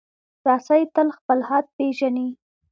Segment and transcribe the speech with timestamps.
[0.47, 2.27] رسۍ تل خپل حد پېژني.